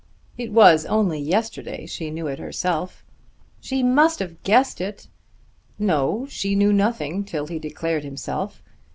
"It 0.35 0.51
was 0.51 0.83
only 0.87 1.19
yesterday 1.19 1.85
she 1.85 2.09
knew 2.09 2.25
it 2.25 2.39
herself." 2.39 3.03
"She 3.59 3.83
must 3.83 4.17
have 4.17 4.41
guessed 4.41 4.81
it." 4.81 5.07
"No; 5.77 6.25
she 6.27 6.55
knew 6.55 6.73
nothing 6.73 7.23
till 7.23 7.45
he 7.45 7.59
declared 7.59 8.03
himself. 8.03 8.63